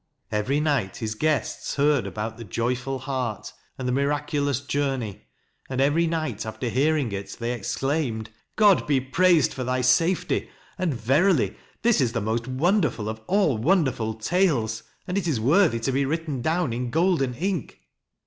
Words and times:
Every 0.31 0.59
night 0.59 0.97
his 0.97 1.13
guests 1.13 1.75
heard 1.75 2.07
about 2.07 2.37
the 2.37 2.43
Joyful 2.43 2.97
Heart 2.97 3.53
and 3.77 3.87
the 3.87 3.91
miraculous 3.91 4.59
journey; 4.59 5.27
and 5.69 5.79
every 5.79 6.07
night 6.07 6.43
after 6.43 6.69
hearing 6.69 7.11
it 7.11 7.37
they 7.39 7.51
ex 7.51 7.75
claimed:" 7.75 8.31
God 8.55 8.87
be 8.87 8.99
praised 8.99 9.53
for 9.53 9.63
thy 9.63 9.81
safety, 9.81 10.49
and 10.79 10.91
verily 10.91 11.55
this 11.83 12.01
is 12.01 12.13
the 12.13 12.19
most 12.21 12.47
wonderful 12.47 13.07
of 13.09 13.21
all 13.27 13.59
wonderful 13.59 14.15
tales, 14.15 14.81
and 15.05 15.19
is 15.19 15.39
worthy 15.39 15.79
to 15.81 15.91
be 15.91 16.03
written 16.03 16.41
down 16.41 16.73
in 16.73 16.89
golden 16.89 17.35
ink." 17.35 17.79